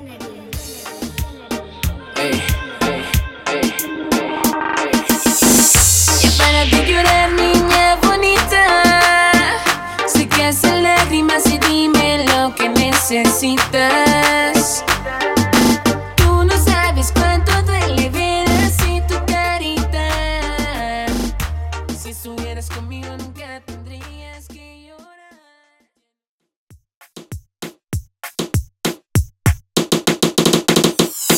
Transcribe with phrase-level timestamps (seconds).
[0.00, 0.06] Hey,
[2.16, 2.32] hey,
[2.80, 3.02] hey,
[3.46, 3.90] hey.
[6.22, 7.02] You better think you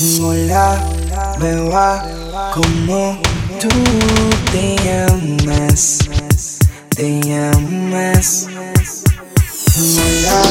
[0.00, 0.78] Hola,
[1.40, 2.06] beba,
[2.54, 3.20] como
[3.58, 3.68] tú
[4.52, 5.98] te llamas,
[6.94, 8.46] te llamas.
[9.76, 10.42] Hola,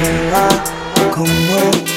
[0.00, 0.48] beba,
[1.14, 1.91] como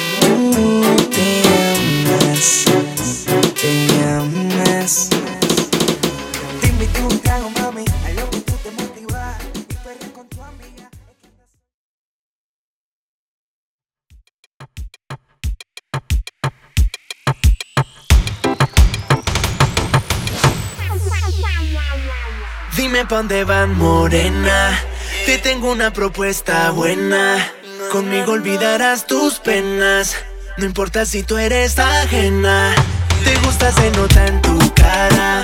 [22.76, 24.78] Dime pa' dónde van, morena.
[25.26, 27.38] Te tengo una propuesta buena.
[27.90, 30.18] Conmigo olvidarás tus penas.
[30.58, 32.76] No importa si tú eres ajena.
[33.24, 35.42] Te gusta, se nota en tu cara.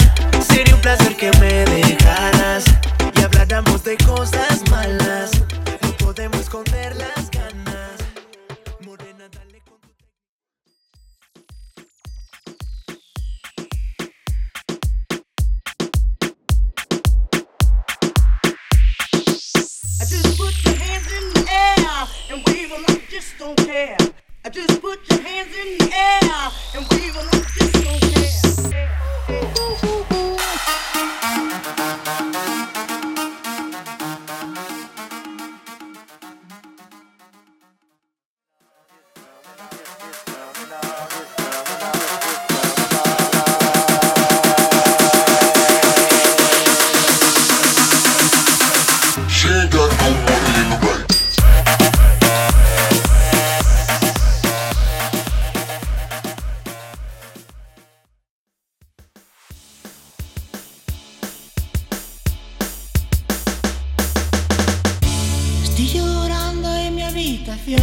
[65.84, 67.82] Estoy llorando en mi habitación.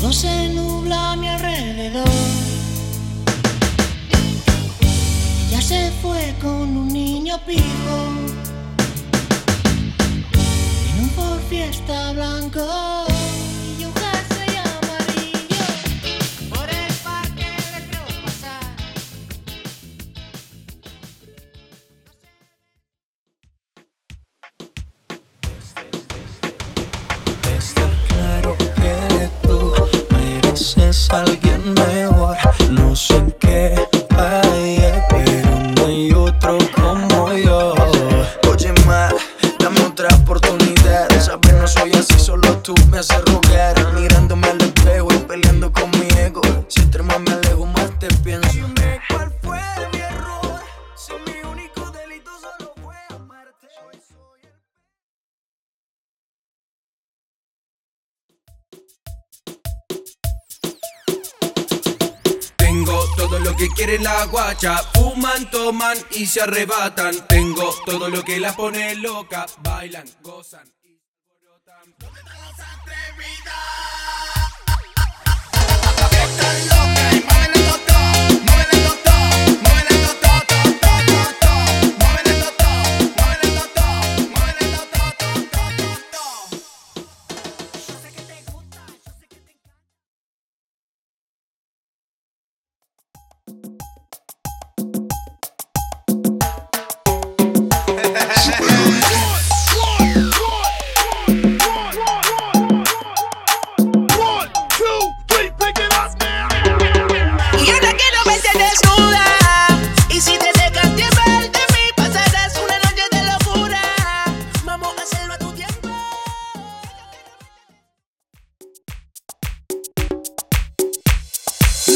[0.00, 2.08] Todo se nubla a mi alrededor.
[5.46, 7.98] Ella se fue con un niño pijo.
[10.92, 13.17] En un Ford Fiesta blanco.
[31.10, 31.47] Alguien
[63.48, 67.26] lo que quiere la guacha, fuman, toman y se arrebatan.
[67.26, 70.77] Tengo todo lo que la pone loca, bailan, gozan.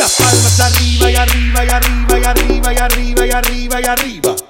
[0.03, 4.42] Las palmas arriba y arriba y arriba y arriba y arriba y arriba y arriba.